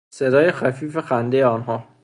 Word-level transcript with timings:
صدای 0.13 0.51
خفیف 0.51 0.97
خندهی 0.97 1.43
آنها 1.43 1.87